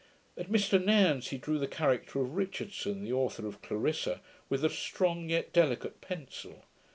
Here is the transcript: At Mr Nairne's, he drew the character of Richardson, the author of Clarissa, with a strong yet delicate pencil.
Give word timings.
At 0.35 0.49
Mr 0.51 0.83
Nairne's, 0.83 1.27
he 1.27 1.37
drew 1.37 1.59
the 1.59 1.67
character 1.67 2.21
of 2.21 2.33
Richardson, 2.35 3.03
the 3.03 3.13
author 3.13 3.45
of 3.45 3.61
Clarissa, 3.61 4.19
with 4.49 4.65
a 4.65 4.69
strong 4.71 5.29
yet 5.29 5.53
delicate 5.53 6.01
pencil. 6.01 6.65